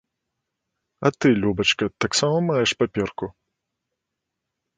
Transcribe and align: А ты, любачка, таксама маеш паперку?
А 1.09 1.11
ты, 1.19 1.29
любачка, 1.41 1.85
таксама 2.07 2.37
маеш 2.49 2.71
паперку? 2.81 3.25